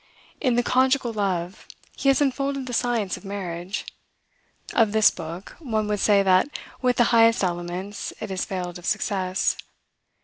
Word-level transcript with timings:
In 0.41 0.55
the 0.55 0.63
"Conjugal 0.63 1.13
Love," 1.13 1.67
he 1.95 2.07
has 2.09 2.21
unfolded 2.21 2.65
the 2.65 2.73
science 2.73 3.17
of 3.17 3.23
marriage. 3.23 3.85
Of 4.73 4.93
this 4.93 5.11
book, 5.11 5.55
one 5.59 5.87
would 5.89 5.99
say, 5.99 6.23
that, 6.23 6.49
with 6.81 6.97
the 6.97 7.03
highest 7.13 7.43
elements, 7.43 8.11
it 8.19 8.31
has 8.31 8.43
failed 8.43 8.79
of 8.79 8.87
success. 8.87 9.57